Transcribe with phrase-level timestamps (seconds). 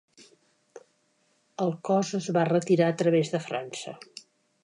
[1.65, 3.97] El cos es va retirar a través de França.